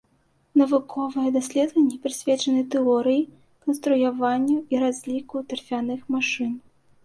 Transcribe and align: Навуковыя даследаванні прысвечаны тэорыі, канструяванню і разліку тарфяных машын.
Навуковыя 0.61 1.33
даследаванні 1.35 1.99
прысвечаны 2.07 2.61
тэорыі, 2.77 3.21
канструяванню 3.69 4.57
і 4.77 4.83
разліку 4.89 5.35
тарфяных 5.51 5.99
машын. 6.19 6.51